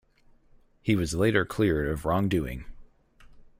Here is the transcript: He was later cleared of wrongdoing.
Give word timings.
He 0.81 0.95
was 0.95 1.13
later 1.13 1.45
cleared 1.45 1.87
of 1.87 2.05
wrongdoing. 2.05 2.65